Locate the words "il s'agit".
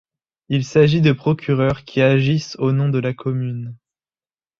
0.49-0.99